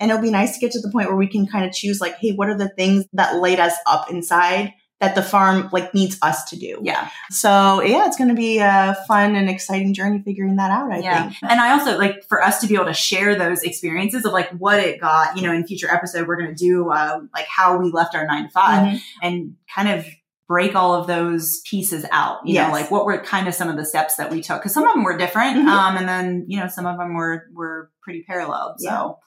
[0.00, 2.00] And it'll be nice to get to the point where we can kind of choose
[2.00, 5.94] like, hey, what are the things that laid us up inside that the farm like
[5.94, 6.78] needs us to do?
[6.82, 7.08] yeah.
[7.30, 10.90] So yeah, it's going to be a fun and exciting journey figuring that out.
[10.92, 11.22] I yeah.
[11.30, 11.36] think.
[11.48, 14.50] And I also like for us to be able to share those experiences of like
[14.50, 17.76] what it got, you know, in future episode, we're going to do uh, like how
[17.78, 19.00] we left our nine to 5 Mhm.
[19.22, 20.04] and kind of
[20.52, 22.38] break all of those pieces out.
[22.44, 22.66] You Yes.
[22.68, 24.58] know, like what were kind of some of the steps that we took?
[24.60, 25.66] Because some of them were different, Mhm.
[25.68, 28.74] um, and then you know some of them were were pretty parallel.
[28.78, 29.18] So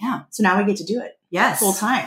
[0.00, 2.06] yeah, So now we get to do it yes, full time.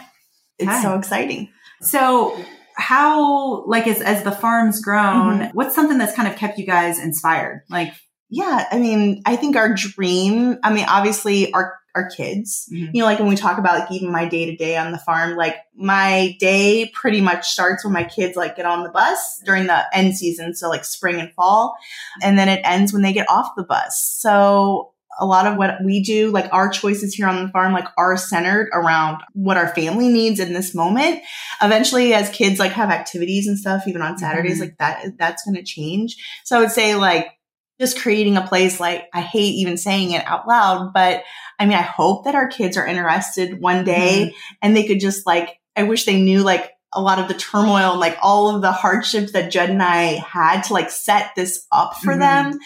[0.57, 0.81] It's Okay.
[0.81, 1.49] so exciting.
[1.81, 2.37] So
[2.77, 5.57] how like as as the farm's grown, Mm-hmm.
[5.57, 7.63] what's something that's kind of kept you guys inspired?
[7.69, 7.93] Like
[8.33, 10.57] Yeah, I mean, I think our dream.
[10.63, 12.69] I mean, obviously our our kids.
[12.73, 12.89] Mhm.
[12.93, 14.97] You know, like when we talk about like even my day to day on the
[14.97, 19.41] farm, like my day pretty much starts when my kids like get on the bus
[19.45, 21.75] during the end season, so like spring and fall,
[22.21, 24.01] and then it ends when they get off the bus.
[24.19, 27.85] So a lot of what we do, like our choices here on the farm, like
[27.97, 31.21] are centered around what our family needs in this moment.
[31.61, 34.61] Eventually, as kids like have activities and stuff, even on Saturdays, Mhm.
[34.61, 36.15] like that, that's going to change.
[36.45, 37.27] So I would say like
[37.81, 41.23] just creating a place like I hate even saying it out loud, but
[41.59, 45.25] I mean, I hope that our kids are interested one day and they could just
[45.25, 48.61] like, I wish they knew like a lot of the turmoil and like all of
[48.61, 52.19] the hardships that Judd and I had to like set this up for Mhm.
[52.19, 52.59] them.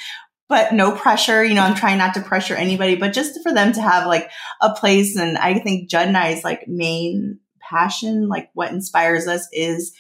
[0.50, 3.72] But no pressure, you know, I'm trying not to pressure anybody, but just for them
[3.74, 4.30] to have like
[4.62, 5.16] a place.
[5.16, 9.94] And I think Judd and I's like main passion, like what inspires us is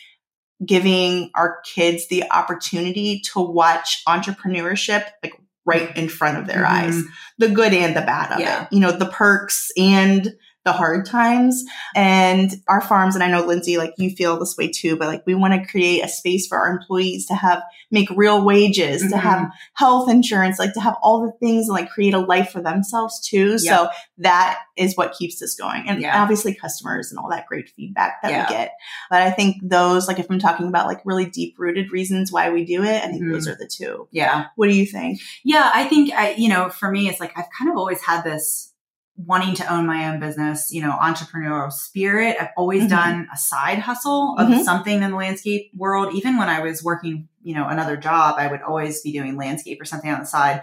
[0.63, 5.33] giving our kids the opportunity to watch entrepreneurship like
[5.65, 6.69] right in front of their Mhm.
[6.69, 7.03] eyes
[7.39, 8.63] the good and the bad of Yeah.
[8.63, 10.33] it you know the perks and
[10.65, 11.63] the hard times.
[11.95, 15.23] And our farms, and I know Lyndsay, like you feel this way too, but like
[15.25, 19.11] we want to create a space for our employees to have, make real wages, mm-hmm.
[19.11, 22.49] to have health insurance, like to have all the things and like create a life
[22.49, 23.51] for themselves too.
[23.51, 23.59] Yep.
[23.59, 25.87] So that is what keeps us going.
[25.87, 26.21] And yeah.
[26.21, 28.49] obviously customers and all that great feedback that yeah.
[28.49, 28.71] we get.
[29.09, 32.49] But I think those, like if I'm talking about like really deep rooted reasons why
[32.49, 33.33] we do it, I think mm-hmm.
[33.33, 34.07] those are the two.
[34.11, 34.47] Yeah.
[34.55, 35.21] What do you think?
[35.43, 38.23] Yeah, I think I, you know, for me, it's like I've kind of always had
[38.23, 38.71] this
[39.17, 42.35] wanting to own my own business, you know, entrepreneurial spirit.
[42.39, 42.89] I've always mm-hmm.
[42.89, 44.63] done a side hustle of mm-hmm.
[44.63, 46.13] something in the landscape world.
[46.13, 49.81] Even when I was working, you know, another job, I would always be doing landscape
[49.81, 50.61] or something on the side.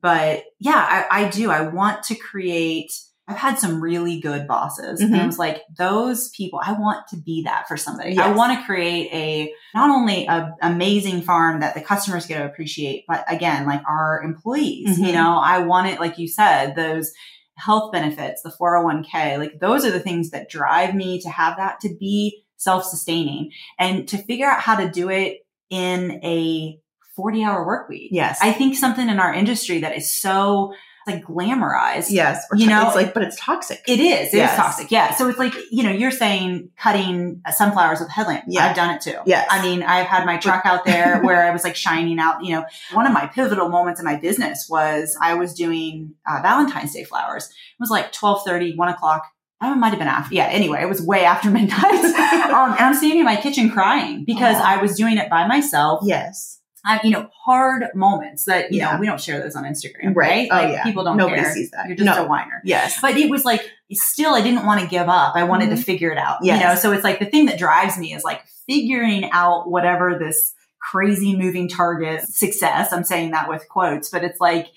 [0.00, 1.50] But yeah, I, I do.
[1.50, 2.92] I want to create.
[3.28, 5.00] I've had some really good bosses.
[5.00, 5.14] Mm-hmm.
[5.14, 8.12] And I was like, those people, I want to be that for somebody.
[8.12, 8.24] Yes.
[8.24, 12.44] I want to create a, not only a amazing farm that the customers get to
[12.44, 15.14] appreciate, but again, like our employees, you mm-hmm.
[15.14, 17.12] know, I want it, like you said, those
[17.56, 21.80] health benefits, the 401k, like those are the things that drive me to have that
[21.80, 26.78] to be self sustaining and to figure out how to do it in a
[27.16, 28.10] 40 hour work week.
[28.12, 28.38] Yes.
[28.42, 30.74] I think something in our industry that is so
[31.06, 32.10] like glamorized.
[32.10, 32.44] Yes.
[32.54, 33.82] you know, it's like, but it's toxic.
[33.86, 34.34] It is.
[34.34, 34.52] It yes.
[34.52, 34.90] is toxic.
[34.90, 35.14] Yeah.
[35.14, 38.44] So it's like, you know, you're saying cutting sunflowers with headlamp.
[38.48, 38.66] Yeah.
[38.66, 39.16] I've done it too.
[39.24, 39.46] Yes.
[39.48, 42.56] I mean, I've had my truck out there where I was like shining out, you
[42.56, 46.92] know, one of my pivotal moments in my business was I was doing uh, Valentine's
[46.92, 47.44] Day flowers.
[47.46, 49.22] It was like 12 30, 1 o'clock.
[49.60, 50.34] I might have been after.
[50.34, 50.46] Yeah.
[50.46, 51.82] Anyway, it was way after midnight.
[51.84, 56.00] um, and I'm sitting in my kitchen crying because I was doing it by myself.
[56.04, 56.55] Yes
[57.02, 58.92] you know, hard moments that, you yeah.
[58.92, 60.48] know, we don't share those on Instagram, right?
[60.48, 60.48] right?
[60.50, 60.82] Oh, like, yeah.
[60.84, 61.52] People don't Nobody care.
[61.52, 61.86] sees that.
[61.86, 62.24] You're just no.
[62.24, 62.62] a whiner.
[62.64, 63.00] Yes.
[63.00, 65.34] But it was like, still, I didn't want to give up.
[65.34, 65.76] I wanted mm-hmm.
[65.76, 66.60] to figure it out, yes.
[66.60, 66.74] you know?
[66.74, 71.36] So it's like the thing that drives me is like figuring out whatever this crazy
[71.36, 72.92] moving target success.
[72.92, 74.68] I'm saying that with quotes, but it's like,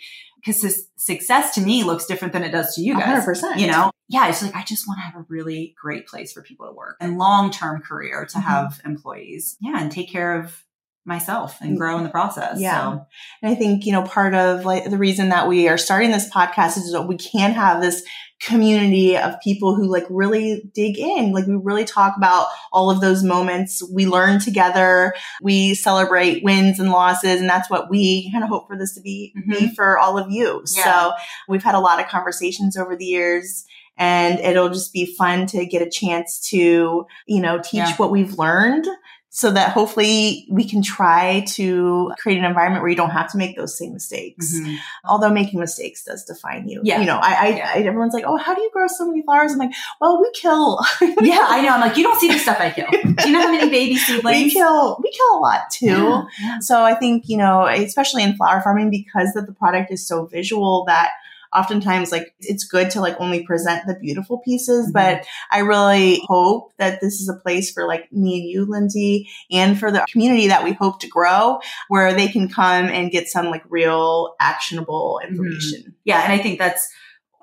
[0.44, 3.26] because success to me looks different than it does to you guys.
[3.26, 3.60] 100%.
[3.60, 3.92] You know?
[4.08, 6.74] Yeah, it's like I just want to have a really great place for people to
[6.74, 8.48] work and long-term career to mm-hmm.
[8.48, 9.58] have employees.
[9.60, 10.64] Yeah, and take care of
[11.10, 12.62] myself and grow in the process.
[12.62, 12.80] Yeah.
[12.80, 13.06] So.
[13.42, 16.30] And I think, you know, part of like the reason that we are starting this
[16.30, 18.04] podcast is that we can have this
[18.42, 21.34] community of people who like really dig in.
[21.34, 23.84] Like we really talk about all of those moments.
[23.92, 25.14] We learn together.
[25.42, 27.42] We celebrate wins and losses.
[27.42, 29.52] And that's what we kind of hope for this to be, mm-hmm.
[29.52, 30.64] be for all of you.
[30.78, 30.84] Yeah.
[30.84, 31.12] So
[31.50, 33.66] we've had a lot of conversations over the years
[33.98, 37.96] and it'll just be fun to get a chance to, you know, teach yeah.
[37.98, 38.88] what we've learned
[39.32, 43.38] so that hopefully we can try to create an environment where you don't have to
[43.38, 44.56] make those same mistakes.
[44.56, 44.76] Mm-hmm.
[45.06, 46.82] Although making mistakes does define you.
[46.84, 47.00] Yeah.
[47.00, 47.72] You know, I, I, yeah.
[47.76, 49.52] I, everyone's like, oh, how do you grow so many flowers?
[49.52, 50.80] I'm like, well, we kill.
[51.22, 51.70] yeah, I know.
[51.70, 52.88] I'm like, you don't see the stuff I kill.
[52.90, 54.46] Do you know how many baby seedlings?
[54.46, 56.24] We kill, we kill a lot too.
[56.42, 56.60] Yeah.
[56.62, 60.26] So I think, you know, especially in flower farming, because that the product is so
[60.26, 61.12] visual that
[61.54, 64.94] oftentimes like it's good to like only present the beautiful pieces, mm-hmm.
[64.94, 69.28] but I really hope that this is a place for like me and you, Lyndsay,
[69.52, 73.28] and for the community that we hope to grow where they can come and get
[73.28, 75.32] some like real actionable mm-hmm.
[75.32, 75.82] information.
[75.82, 75.92] Mm-hmm.
[76.06, 76.24] Yeah.
[76.24, 76.88] And I think that's,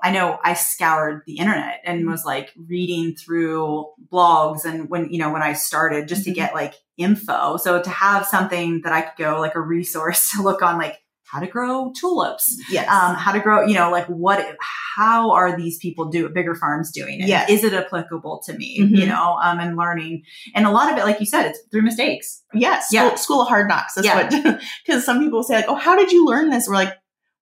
[0.03, 2.11] I know I scoured the internet and mm-hmm.
[2.11, 6.33] was like reading through blogs and when, you know, when I started just mm-hmm.
[6.33, 7.57] to get like info.
[7.57, 11.01] So to have something that I could go like a resource to look on like
[11.27, 12.57] how to grow tulips.
[12.71, 12.89] Yes.
[12.89, 16.93] Um, how to grow, you know, like what, how are these people do bigger farms
[16.93, 17.29] doing it?
[17.29, 17.51] Yes.
[17.51, 18.95] Is it applicable to me, mm-hmm.
[18.95, 20.23] you know, um, and learning
[20.55, 22.43] and a lot of it, like you said, it's through mistakes.
[22.55, 22.89] Yes.
[22.93, 23.09] Yeah.
[23.09, 23.95] School, school of hard knocks.
[23.95, 24.29] That's yeah.
[24.45, 26.69] what, cause some people say like, Oh, how did you learn this?
[26.69, 26.95] We're like,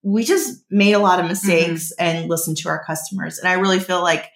[0.03, 2.18] we just made a lot of mistakes mm-hmm.
[2.18, 3.38] and listened to our customers.
[3.38, 4.31] And I really feel like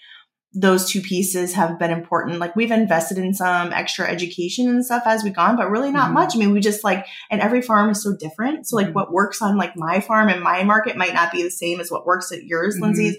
[0.60, 2.38] those two pieces have been important.
[2.38, 6.06] Like we've invested in some extra education and stuff as we've gone, but really not
[6.06, 6.14] mm-hmm.
[6.14, 6.34] much.
[6.34, 8.66] I mean, we just like, and every farm is so different.
[8.66, 8.94] So like mm-hmm.
[8.94, 11.92] what works on like my farm and my market might not be the same as
[11.92, 12.86] what works at yours, mm-hmm.
[12.86, 13.18] Lyndsay's.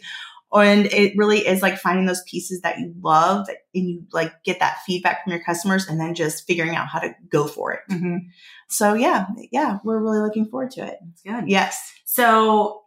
[0.51, 4.59] And it really is like finding those pieces that you love and you like get
[4.59, 7.81] that feedback from your customers and then just figuring out how to go for it.
[7.89, 8.17] Mm-hmm.
[8.67, 10.97] So yeah, yeah, we're really looking forward to it.
[11.01, 11.49] That's good.
[11.49, 11.93] Yes.
[12.03, 12.81] So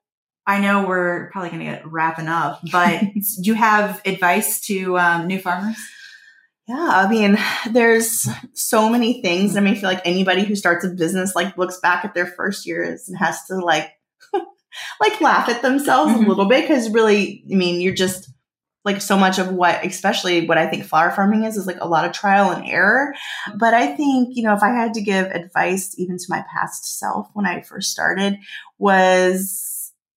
[0.46, 4.98] I know we're probably going to get wrapping up, but do you have advice to
[4.98, 5.76] um, new farmers?
[6.68, 7.38] Yeah, I mean,
[7.70, 9.56] there's so many things.
[9.56, 12.26] I mean, I feel like anybody who starts a business like looks back at their
[12.26, 13.90] first years and has to like
[15.00, 16.24] like laugh at themselves mm-hmm.
[16.24, 18.30] a little bit because really, I mean, you're just
[18.84, 21.88] like so much of what, especially what I think flower farming is, is like a
[21.88, 23.14] lot of trial and error.
[23.56, 26.98] But I think, you know, if I had to give advice even to my past
[26.98, 28.38] self when I first started
[28.78, 29.71] was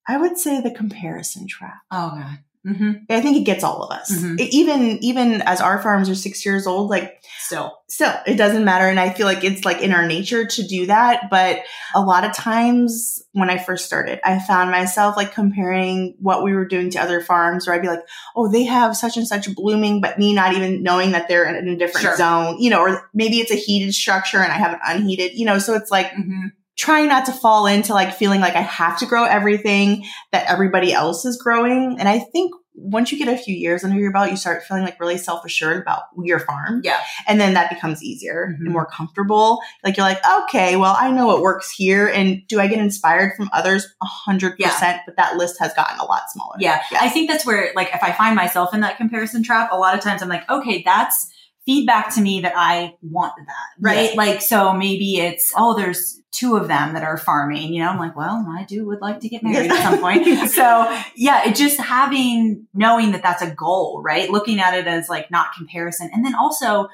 [0.08, 1.78] I would say the comparison trap.
[1.92, 2.38] Oh God.
[2.66, 4.12] hmm I think it gets all of us.
[4.12, 4.40] Mhm.
[4.40, 7.78] It- even even as our farms are six years old, like Still.
[7.90, 8.88] still it doesn't matter.
[8.88, 11.30] And I feel like it's like in our nature to do that.
[11.30, 11.60] But
[11.94, 16.54] a lot of times when I first started, I found myself like comparing what we
[16.54, 18.00] were doing to other farms, where I'd be like,
[18.36, 21.68] oh, they have such and such blooming, but me not even knowing that they're in
[21.70, 22.18] a different Sure.
[22.18, 25.46] zone, you know, or maybe it's a heated structure and I have an unheated, you
[25.46, 29.00] know, so it's like hmm trying not to fall into like feeling like I have
[29.00, 31.98] to grow everything that everybody else is growing.
[32.00, 34.84] And I think once you get a few years under your belt, you start feeling
[34.84, 36.82] like really self assured about your farm.
[36.84, 37.00] Yeah.
[37.26, 38.66] And then that becomes easier Mhm.
[38.66, 39.62] and more comfortable.
[39.86, 42.08] Like you're like, okay, well, I know what works here.
[42.10, 43.88] And do I get inspired from others?
[44.04, 45.02] A hundred percent.
[45.06, 46.58] But that list has gotten a lot smaller.
[46.60, 46.82] Yeah.
[47.00, 49.96] I think that's where, like, if I find myself in that comparison trap, a lot
[49.98, 51.30] of times I'm like, okay, that's
[51.66, 54.12] feedback to me that I want that, right?
[54.12, 54.18] Yeah.
[54.18, 57.90] Like, so maybe it's, oh, there's two of them that are farming, you know?
[57.90, 60.26] I'm like, well, I do would like to get married at some point.
[60.50, 64.30] So yeah, it just having, knowing that that's a goal, right?
[64.30, 66.10] Looking at it as like not comparison.
[66.14, 66.88] And then also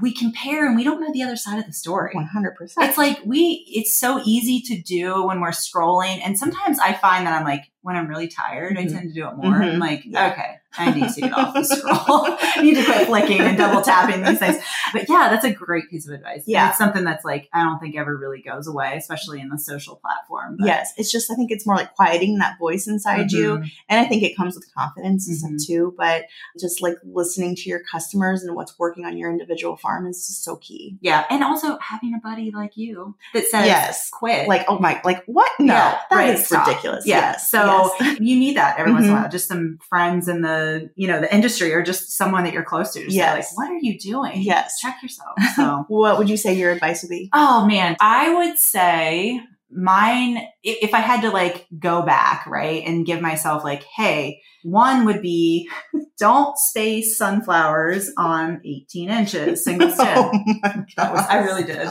[0.00, 2.12] we compare and we don't know the other side of the story.
[2.14, 2.52] 100%.
[2.80, 6.20] It's like we, it's so easy to do when we're scrolling.
[6.24, 8.92] And sometimes I find that I'm like, when I'm really tired, I Mhm.
[8.92, 9.54] tend to do it more.
[9.54, 9.74] Mhm.
[9.74, 10.32] I'm like, Yeah.
[10.32, 11.96] okay, I need to get off the scroll.
[12.40, 14.56] I need to quit flicking and double tapping these things.
[14.92, 16.38] But yeah, that's a great piece of advice.
[16.38, 16.68] And Yeah.
[16.68, 19.96] It's something that's like, I don't think ever really goes away, especially in the social
[19.96, 20.56] platform.
[20.58, 20.92] But- yes.
[20.96, 23.58] It's just, I think it's more like quieting that voice inside you.
[23.58, 23.70] Mhm.
[23.88, 25.58] And I think it comes with confidence and Mhm.
[25.60, 25.94] stuff too.
[25.96, 26.24] But
[26.60, 30.44] just like listening to your customers and what's working on your individual farm is just
[30.44, 30.98] so key.
[31.00, 31.24] Yeah.
[31.30, 34.10] And also having a buddy like you that says, Yes.
[34.10, 34.48] quit.
[34.48, 35.50] Like, oh my, like what?
[35.58, 37.06] No, Yeah, that right, is ridiculous.
[37.06, 37.16] Yeah.
[37.32, 37.50] Yes.
[37.50, 38.18] So yes.
[38.20, 39.20] you need that every once in a Mhm.
[39.22, 39.30] while.
[39.30, 40.57] Just some friends in the,
[40.96, 43.04] you know, the industry or just someone that you're close to.
[43.04, 43.52] Just Yes.
[43.56, 44.42] like, what are you doing?
[44.42, 44.78] Yes.
[44.80, 45.32] Check yourself.
[45.56, 47.30] So what would you say your advice would be?
[47.32, 49.40] Oh man, I would say
[49.70, 55.04] mine, if I had to like go back, right, and give myself like, hey, one
[55.06, 55.68] would be
[56.18, 60.18] don't space sunflowers on 18 inches, single oh stem.
[60.18, 60.30] oh
[60.62, 61.24] my That was.
[61.28, 61.86] I really did.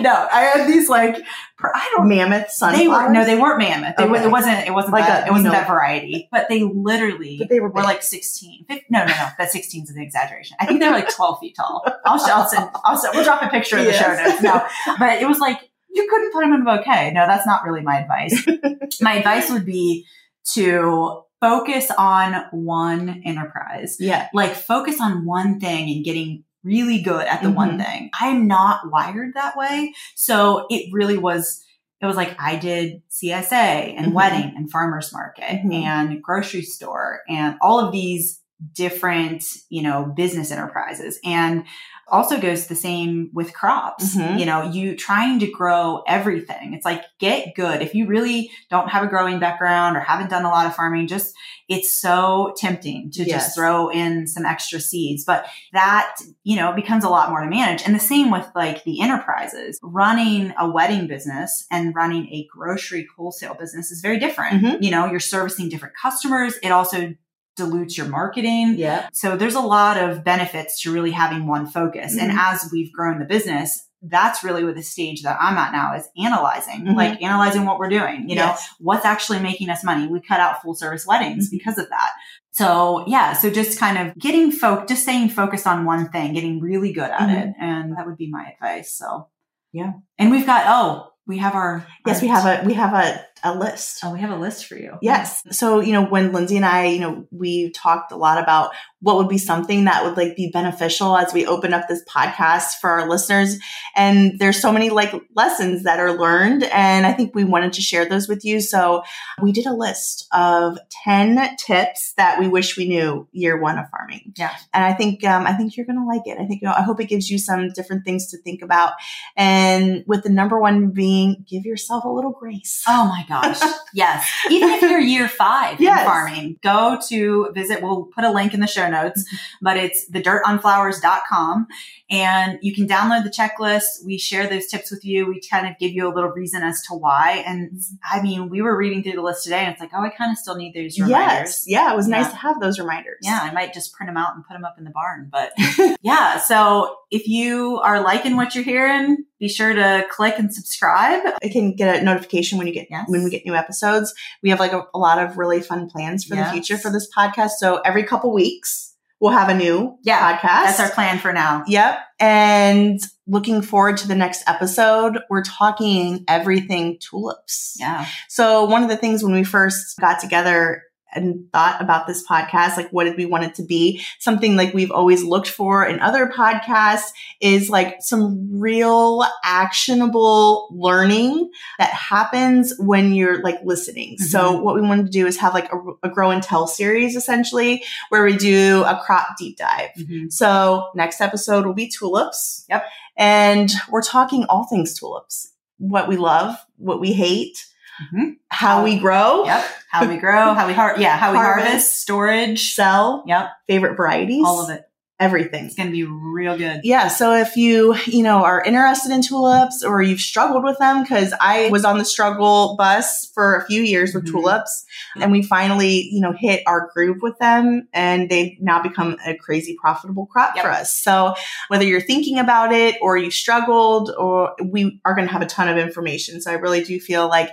[0.00, 1.22] No, I had these like,
[1.62, 2.78] I don't Mammoth sunflowers.
[2.80, 3.96] they were no, they weren't mammoth.
[3.96, 4.24] They, Okay.
[4.24, 4.66] It wasn't.
[4.66, 5.24] It wasn't Like that.
[5.24, 6.28] a, it wasn't know- that variety.
[6.32, 8.64] But they literally But they were were like sixteen.
[8.66, 9.28] Fif- no, no, no.
[9.38, 10.56] That sixteen is an exaggeration.
[10.58, 11.84] I think they were like twelve feet tall.
[12.04, 12.70] I'll, sh- I'll send.
[12.84, 13.14] I'll send.
[13.14, 14.42] We'll drop a picture in the show notes.
[14.42, 14.66] No,
[14.98, 15.58] but it was like
[15.92, 17.12] you couldn't put them in a bouquet.
[17.12, 18.46] No, that's not really my advice.
[19.00, 20.06] my advice would be
[20.54, 24.28] to focus on one enterprise Yeah.
[24.34, 27.84] like focus on one thing and getting really good at the one Mhm.
[27.86, 28.10] thing.
[28.20, 29.94] I'm not wired that way.
[30.14, 31.64] So it really was,
[32.02, 34.12] it was like I did CSA and Mhm.
[34.12, 35.72] wedding and farmer's market Mhm.
[35.82, 38.40] and grocery store and all of these
[38.74, 41.18] different, you know, business enterprises.
[41.24, 41.64] And
[42.10, 44.16] also goes the same with crops.
[44.16, 44.38] Mhm.
[44.38, 46.74] You know, you trying to grow everything.
[46.74, 47.82] It's like get good.
[47.82, 51.06] If you really don't have a growing background or haven't done a lot of farming,
[51.06, 51.34] just
[51.68, 53.30] it's so tempting to Yes.
[53.46, 55.24] just throw in some extra seeds.
[55.24, 57.82] But that, you know, becomes a lot more to manage.
[57.86, 59.78] And the same with like the enterprises.
[59.82, 64.62] Running a wedding business and running a grocery wholesale business is very different.
[64.62, 64.82] Mhm.
[64.82, 66.54] You know, you're servicing different customers.
[66.62, 67.14] It also
[67.56, 68.74] dilutes your marketing.
[68.78, 69.08] Yeah.
[69.12, 72.16] So there's a lot of benefits to really having one focus.
[72.16, 72.38] And Mhm.
[72.38, 76.08] as we've grown the business, that's really what the stage that I'm at now is
[76.16, 76.96] analyzing, Mhm.
[76.96, 80.06] like analyzing what we're doing, you know, what's actually making us money.
[80.06, 81.50] We cut out full service weddings Mhm.
[81.50, 82.12] because of that.
[82.52, 86.60] So yeah, so just kind of getting folk, just staying focused on one thing, getting
[86.60, 87.54] really good at it.
[87.60, 88.94] And that would be my advice.
[88.94, 89.26] So
[89.72, 89.92] Yeah.
[90.18, 93.54] And we've got, oh, we have our, Yes, we have a we have a, a
[93.54, 94.00] list.
[94.04, 94.98] oh, we have a list for you.
[95.02, 95.42] Yes.
[95.50, 99.16] So, you know, when Lyndsay and I, you know, we talked a lot about what
[99.16, 102.90] would be something that would like be beneficial as we open up this podcast for
[102.90, 103.58] our listeners.
[103.96, 106.64] And there's so many like lessons that are learned.
[106.64, 108.60] And I think we wanted to share those with you.
[108.60, 109.02] So
[109.40, 113.86] we did a list of 10 tips that we wish we knew year one of
[113.90, 114.34] farming.
[114.36, 114.54] Yeah.
[114.74, 116.38] And I think, um, I think you're going to like it.
[116.38, 118.92] I think, you know, I hope it gives you some different things to think about.
[119.34, 122.82] And with the number one being give yourself a little grace.
[122.86, 123.58] Oh my gosh.
[123.94, 124.28] yes.
[124.50, 126.00] Even if you're year five Yes.
[126.00, 127.82] in farming, go to visit.
[127.82, 129.24] We'll put a link in the show notes,
[129.62, 131.66] but it's thedirtonflowers.com
[132.10, 134.04] and you can download the checklist.
[134.04, 135.26] We share those tips with you.
[135.28, 137.42] We kind of give you a little reason as to why.
[137.46, 140.10] And I mean, we were reading through the list today and it's like, oh, I
[140.10, 141.64] kind of still need those reminders.
[141.64, 141.64] Yes.
[141.66, 141.92] Yeah.
[141.92, 143.18] It was nice to have those reminders.
[143.22, 145.30] Yeah, I might just print them out and put them up in the barn.
[145.30, 145.52] But
[146.02, 151.22] yeah, so if you are liking what you're hearing, be sure to click and subscribe.
[151.42, 153.06] I can get a notification when you get Yes.
[153.08, 154.14] when we get new episodes.
[154.42, 156.48] We have like a, a lot of really fun plans for Yes.
[156.48, 157.52] the future for this podcast.
[157.58, 158.86] So every couple weeks
[159.20, 160.64] we'll have a new Yeah, podcast.
[160.64, 161.62] That's our plan for now.
[161.66, 161.98] Yep.
[162.20, 165.18] And looking forward to the next episode.
[165.28, 167.76] We're talking everything tulips.
[167.78, 168.06] Yeah.
[168.28, 172.76] So one of the things when we first got together and thought about this podcast,
[172.76, 174.02] like what did we want it to be?
[174.18, 181.50] Something like we've always looked for in other podcasts is like some real actionable learning
[181.78, 184.14] that happens when you're like listening.
[184.14, 184.24] Mm-hmm.
[184.24, 187.16] So what we wanted to do is have like a, a, grow and tell series
[187.16, 189.90] essentially where we do a crop deep dive.
[189.98, 190.28] Mm-hmm.
[190.28, 192.66] So next episode will be tulips.
[192.68, 192.84] Yep.
[193.16, 197.66] And we're talking all things tulips, what we love, what we hate,
[198.02, 198.30] Mm-hmm.
[198.48, 199.44] How, how, we grow.
[199.44, 199.64] Yep.
[199.90, 200.54] How we grow.
[200.54, 201.16] How we har- yeah.
[201.16, 203.24] How we harvest, storage, sell.
[203.26, 203.50] Yep.
[203.66, 204.44] Favorite varieties.
[204.44, 204.86] All of it.
[205.18, 205.66] Everything.
[205.66, 206.80] It's going to be real good.
[206.82, 207.08] Yeah.
[207.08, 211.34] So if you, you know, are interested in tulips or you've struggled with them, because
[211.38, 214.38] I was on the struggle bus for a few years with mm-hmm.
[214.38, 214.86] tulips
[215.16, 219.34] and we finally, you know, hit our groove with them and they've now become a
[219.34, 220.64] crazy profitable crop yep.
[220.64, 220.96] for us.
[220.96, 221.34] So
[221.68, 225.46] whether you're thinking about it or you struggled or we are going to have a
[225.46, 226.40] ton of information.
[226.40, 227.50] So I really do feel like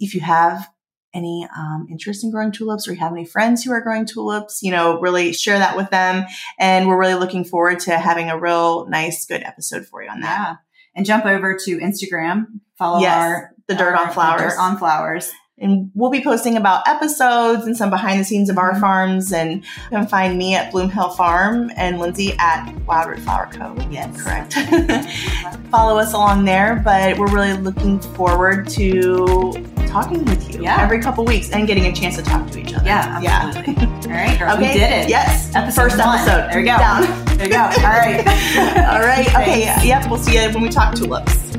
[0.00, 0.68] if you have
[1.12, 4.62] any um, interest in growing tulips or you have any friends who are growing tulips,
[4.62, 6.24] you know, really share that with them.
[6.58, 10.20] And we're really looking forward to having a real nice, good episode for you on
[10.20, 10.38] that.
[10.38, 10.56] Yeah.
[10.94, 14.54] And jump over to Instagram, follow yes, our the dirt our, on flowers.
[14.54, 15.30] Dirt on flowers.
[15.62, 18.80] And we'll be posting about episodes and some behind the scenes of our mm-hmm.
[18.80, 19.32] farms.
[19.32, 23.76] And you can find me at Bloom Hill Farm and Lyndsay at Wildroot Flower Co.
[23.90, 24.22] Yes.
[24.22, 24.54] Correct.
[25.70, 26.80] Follow us along there.
[26.82, 29.52] But we're really looking forward to
[29.90, 30.80] talking with you yeah.
[30.80, 32.86] every couple weeks and getting a chance to talk to each other.
[32.86, 33.74] Yeah, absolutely.
[33.74, 33.90] Yeah.
[33.90, 34.72] All right, girl, okay.
[34.72, 35.08] we did it.
[35.08, 36.18] Yes, episode first one.
[36.18, 36.50] episode.
[36.50, 36.78] There we go.
[36.78, 37.36] Down.
[37.36, 37.60] There you go.
[37.60, 38.26] All right.
[38.92, 39.26] All right.
[39.40, 39.86] Okay.
[39.86, 40.10] Yep.
[40.10, 41.49] We'll see you when we talk tulips.